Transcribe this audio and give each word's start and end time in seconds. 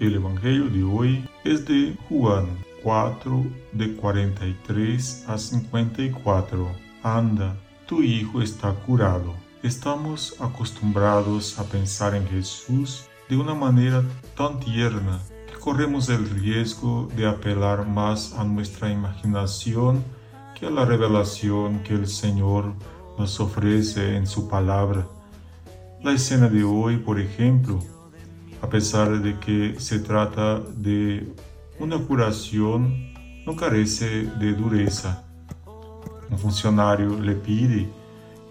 El 0.00 0.16
Evangelio 0.16 0.68
de 0.68 0.82
hoy 0.82 1.28
es 1.44 1.66
de 1.66 1.96
Juan 2.08 2.46
4, 2.82 3.44
de 3.72 3.94
43 3.94 5.24
a 5.28 5.38
54. 5.38 6.68
Anda, 7.04 7.56
tu 7.86 8.02
hijo 8.02 8.42
está 8.42 8.72
curado. 8.72 9.34
Estamos 9.62 10.34
acostumbrados 10.40 11.60
a 11.60 11.64
pensar 11.64 12.16
en 12.16 12.26
Jesús 12.26 13.06
de 13.28 13.36
una 13.36 13.54
manera 13.54 14.02
tan 14.36 14.58
tierna 14.58 15.20
que 15.46 15.60
corremos 15.60 16.08
el 16.08 16.28
riesgo 16.28 17.08
de 17.16 17.28
apelar 17.28 17.86
más 17.86 18.32
a 18.32 18.42
nuestra 18.42 18.90
imaginación 18.90 20.02
que 20.58 20.66
a 20.66 20.70
la 20.70 20.84
revelación 20.84 21.84
que 21.84 21.94
el 21.94 22.08
Señor 22.08 22.74
nos 23.16 23.38
ofrece 23.38 24.16
en 24.16 24.26
su 24.26 24.48
palabra. 24.48 25.06
La 26.02 26.12
escena 26.12 26.48
de 26.48 26.64
hoy, 26.64 26.96
por 26.96 27.20
ejemplo, 27.20 27.78
a 28.64 28.66
pesar 28.70 29.20
de 29.20 29.38
que 29.38 29.78
se 29.78 29.98
trata 29.98 30.58
de 30.58 31.34
una 31.78 31.98
curación, 31.98 33.12
no 33.44 33.54
carece 33.54 34.24
de 34.40 34.54
dureza. 34.54 35.22
Un 36.30 36.38
funcionario 36.38 37.20
le 37.20 37.34
pide 37.34 37.86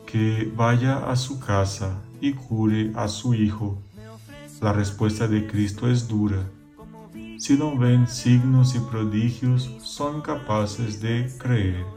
que 0.05 0.53
vaya 0.55 1.09
a 1.09 1.15
su 1.15 1.39
casa 1.39 1.99
y 2.21 2.33
cure 2.33 2.91
a 2.93 3.07
su 3.07 3.33
hijo. 3.33 3.81
La 4.61 4.71
respuesta 4.71 5.27
de 5.27 5.47
Cristo 5.47 5.89
es 5.89 6.07
dura. 6.07 6.47
Si 7.39 7.57
no 7.57 7.75
ven 7.75 8.07
signos 8.07 8.75
y 8.75 8.79
prodigios, 8.81 9.67
son 9.81 10.21
capaces 10.21 11.01
de 11.01 11.27
creer. 11.39 11.87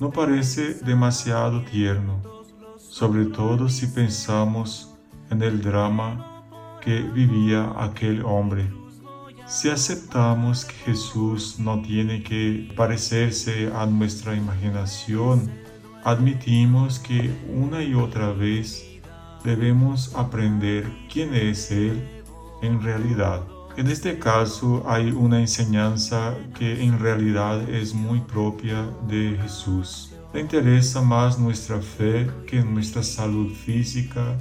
No 0.00 0.10
parece 0.10 0.74
demasiado 0.74 1.62
tierno, 1.62 2.20
sobre 2.76 3.26
todo 3.26 3.68
si 3.68 3.86
pensamos 3.86 4.92
en 5.30 5.40
el 5.42 5.62
drama 5.62 6.27
vivía 7.14 7.72
aquel 7.76 8.24
hombre. 8.24 8.68
Si 9.46 9.68
aceptamos 9.70 10.64
que 10.64 10.74
Jesús 10.84 11.58
no 11.58 11.80
tiene 11.80 12.22
que 12.22 12.70
parecerse 12.76 13.70
a 13.74 13.86
nuestra 13.86 14.34
imaginación, 14.34 15.50
admitimos 16.04 16.98
que 16.98 17.30
una 17.54 17.82
y 17.82 17.94
otra 17.94 18.32
vez 18.32 18.84
debemos 19.44 20.14
aprender 20.14 20.90
quién 21.10 21.34
es 21.34 21.70
Él 21.70 22.02
en 22.62 22.82
realidad. 22.82 23.42
En 23.76 23.86
este 23.86 24.18
caso 24.18 24.82
hay 24.86 25.10
una 25.10 25.40
enseñanza 25.40 26.34
que 26.58 26.82
en 26.82 26.98
realidad 26.98 27.68
es 27.70 27.94
muy 27.94 28.20
propia 28.20 28.84
de 29.06 29.38
Jesús. 29.40 30.12
Le 30.34 30.40
interesa 30.40 31.00
más 31.00 31.38
nuestra 31.38 31.80
fe 31.80 32.28
que 32.46 32.60
nuestra 32.62 33.02
salud 33.02 33.50
física 33.54 34.36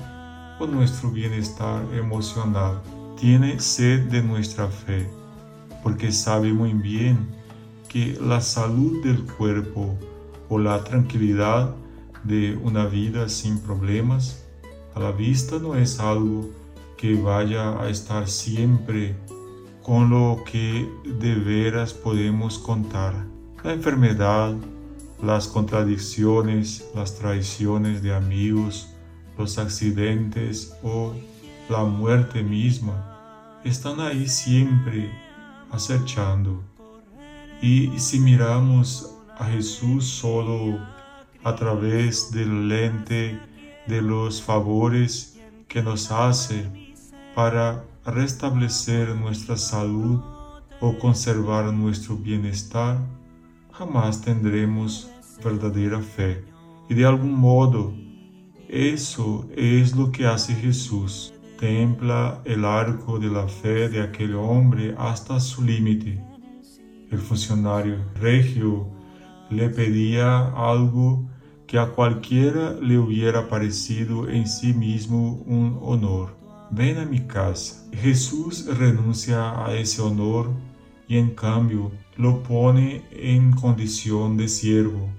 o 0.59 0.67
nuestro 0.67 1.11
bienestar 1.11 1.83
emocional. 1.93 2.81
Tiene 3.19 3.59
sed 3.59 4.09
de 4.09 4.21
nuestra 4.21 4.67
fe 4.67 5.09
porque 5.83 6.11
sabe 6.11 6.53
muy 6.53 6.73
bien 6.73 7.27
que 7.87 8.17
la 8.21 8.41
salud 8.41 9.03
del 9.03 9.23
cuerpo 9.23 9.97
o 10.49 10.59
la 10.59 10.83
tranquilidad 10.83 11.73
de 12.23 12.57
una 12.61 12.85
vida 12.85 13.29
sin 13.29 13.59
problemas 13.59 14.43
a 14.95 14.99
la 14.99 15.11
vista 15.11 15.59
no 15.59 15.75
es 15.75 15.99
algo 15.99 16.49
que 16.97 17.15
vaya 17.15 17.79
a 17.81 17.89
estar 17.89 18.27
siempre 18.27 19.15
con 19.83 20.09
lo 20.09 20.43
que 20.43 20.89
de 21.05 21.35
veras 21.35 21.93
podemos 21.93 22.59
contar. 22.59 23.13
La 23.63 23.73
enfermedad, 23.73 24.55
las 25.23 25.47
contradicciones, 25.47 26.89
las 26.93 27.15
traiciones 27.15 28.01
de 28.01 28.13
amigos, 28.13 28.89
los 29.37 29.57
accidentes 29.57 30.75
o 30.83 31.13
la 31.69 31.83
muerte 31.83 32.43
misma 32.43 33.59
están 33.63 33.99
ahí 33.99 34.27
siempre 34.27 35.11
acechando. 35.71 36.63
Y 37.61 37.97
si 37.99 38.19
miramos 38.19 39.13
a 39.37 39.45
Jesús 39.45 40.05
solo 40.05 40.79
a 41.43 41.55
través 41.55 42.31
del 42.31 42.67
lente 42.67 43.39
de 43.87 44.01
los 44.01 44.41
favores 44.41 45.39
que 45.67 45.81
nos 45.81 46.11
hace 46.11 46.93
para 47.35 47.83
restablecer 48.05 49.15
nuestra 49.15 49.57
salud 49.57 50.19
o 50.79 50.97
conservar 50.99 51.73
nuestro 51.73 52.15
bienestar, 52.15 52.99
jamás 53.71 54.21
tendremos 54.21 55.09
verdadera 55.43 55.99
fe. 55.99 56.45
Y 56.89 56.93
de 56.95 57.05
algún 57.05 57.33
modo, 57.33 57.93
eso 58.69 59.47
es 59.55 59.95
lo 59.95 60.11
que 60.11 60.25
hace 60.25 60.53
Jesús. 60.53 61.33
Templa 61.57 62.41
el 62.43 62.65
arco 62.65 63.17
de 63.17 63.27
la 63.27 63.47
fe 63.47 63.87
de 63.87 64.01
aquel 64.01 64.35
hombre 64.35 64.93
hasta 64.97 65.39
su 65.39 65.63
límite. 65.63 66.21
El 67.09 67.19
funcionario 67.19 67.95
regio 68.15 68.87
le 69.49 69.69
pedía 69.69 70.49
algo 70.49 71.25
que 71.65 71.79
a 71.79 71.87
cualquiera 71.87 72.73
le 72.73 72.97
hubiera 72.97 73.47
parecido 73.47 74.27
en 74.27 74.47
sí 74.47 74.73
mismo 74.73 75.41
un 75.45 75.79
honor. 75.81 76.35
Ven 76.69 76.97
a 76.97 77.05
mi 77.05 77.21
casa. 77.21 77.87
Jesús 77.93 78.65
renuncia 78.77 79.65
a 79.65 79.73
ese 79.75 80.01
honor 80.01 80.51
y 81.07 81.17
en 81.17 81.29
cambio 81.29 81.91
lo 82.17 82.43
pone 82.43 83.03
en 83.11 83.53
condición 83.53 84.35
de 84.35 84.49
siervo. 84.49 85.09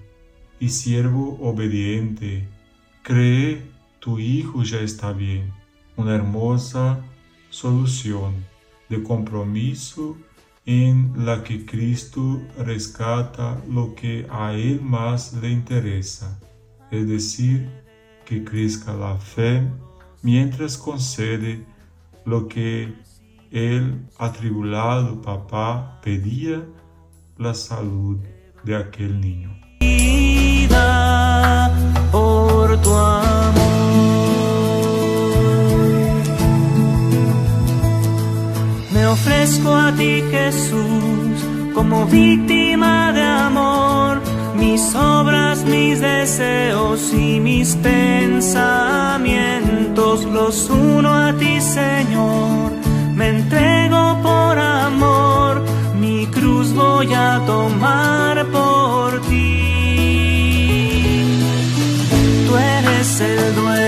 Y 0.59 0.69
siervo 0.69 1.39
obediente, 1.41 2.47
cree, 3.03 3.61
tu 3.99 4.19
hijo 4.19 4.63
ya 4.63 4.79
está 4.79 5.11
bien. 5.11 5.51
Una 5.95 6.15
hermosa 6.15 6.99
solución 7.49 8.33
de 8.89 9.03
compromiso 9.03 10.17
en 10.65 11.25
la 11.25 11.43
que 11.43 11.65
Cristo 11.65 12.41
rescata 12.57 13.61
lo 13.67 13.95
que 13.95 14.27
a 14.29 14.53
Él 14.53 14.81
más 14.81 15.33
le 15.33 15.49
interesa, 15.49 16.39
es 16.91 17.07
decir, 17.07 17.69
que 18.25 18.43
crezca 18.43 18.93
la 18.93 19.17
fe 19.17 19.67
mientras 20.21 20.77
concede 20.77 21.65
lo 22.25 22.47
que 22.47 22.93
el 23.51 24.05
atribulado 24.19 25.21
papá 25.21 25.99
pedía, 26.03 26.63
la 27.37 27.53
salud 27.53 28.19
de 28.63 28.75
aquel 28.75 29.19
niño. 29.19 29.68
Ti 39.91 40.23
Jesús 40.31 41.45
como 41.73 42.05
víctima 42.05 43.11
de 43.13 43.21
amor, 43.21 44.21
mis 44.55 44.93
obras, 44.95 45.63
mis 45.65 45.99
deseos 46.01 47.13
y 47.13 47.39
mis 47.39 47.75
pensamientos 47.75 50.25
los 50.25 50.69
uno 50.69 51.13
a 51.13 51.33
ti 51.33 51.61
Señor, 51.61 52.71
me 53.15 53.29
entrego 53.29 54.19
por 54.21 54.59
amor, 54.59 55.63
mi 55.99 56.27
cruz 56.27 56.73
voy 56.73 57.13
a 57.13 57.41
tomar 57.45 58.45
por 58.47 59.21
ti. 59.21 59.55
Tú 62.47 62.57
eres 62.57 63.21
el 63.21 63.55
dueño 63.55 63.78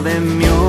alegría, 0.00 0.59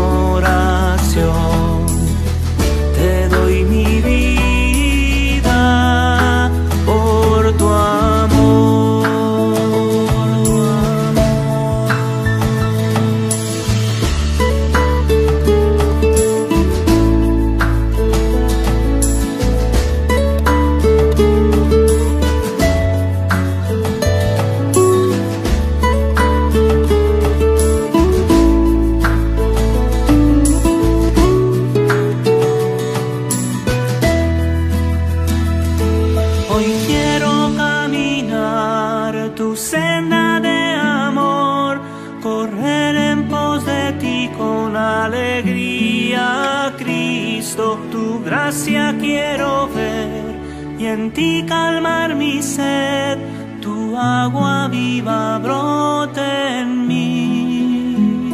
Tu 47.92 48.22
gracia 48.24 48.96
quiero 49.00 49.70
ver 49.74 50.32
y 50.78 50.86
en 50.88 51.12
ti 51.14 51.46
calmar 51.48 52.16
mi 52.16 52.42
sed, 52.42 53.18
tu 53.62 53.96
agua 53.96 54.68
viva 54.68 55.38
brote 55.38 56.22
en 56.60 56.88
mí. 56.88 58.34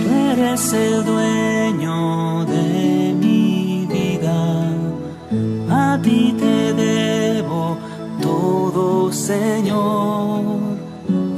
Tú 0.00 0.08
eres 0.32 0.72
el 0.72 1.04
dueño 1.04 2.44
de 2.44 3.14
mi 3.22 3.86
vida, 3.90 4.70
a 5.70 5.98
ti 6.00 6.34
te 6.38 6.72
debo 6.72 7.76
todo, 8.22 9.12
Señor, 9.12 10.44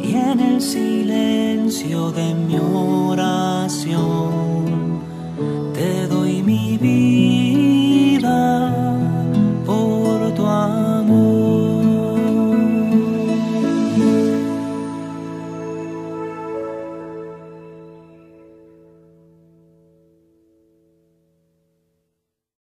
y 0.03 0.15
en 0.15 0.41
el 0.41 0.61
silencio 0.61 2.11
de 2.13 2.35
mi 2.35 2.59